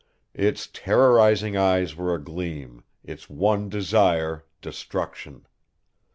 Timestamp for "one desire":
3.29-4.45